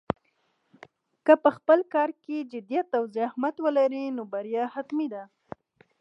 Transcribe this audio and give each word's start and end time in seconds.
که 1.25 1.33
په 1.43 1.49
خپل 1.57 1.79
کار 1.93 2.09
کې 2.23 2.47
جدیت 2.53 2.89
او 2.97 3.03
زحمت 3.15 3.55
ولرې، 3.61 4.03
نو 4.15 4.23
بریا 4.33 4.63
حتمي 4.73 5.07
ده. 5.13 5.23